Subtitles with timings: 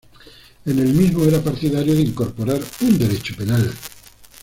[0.65, 3.71] En el mismo era partidario de incorporar un derecho penal.